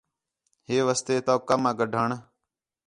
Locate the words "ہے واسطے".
0.67-1.15